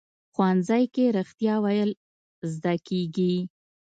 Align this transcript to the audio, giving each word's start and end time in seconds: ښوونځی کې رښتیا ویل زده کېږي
ښوونځی 0.33 0.83
کې 0.93 1.05
رښتیا 1.17 1.55
ویل 1.63 1.91
زده 2.53 2.75
کېږي 2.87 3.35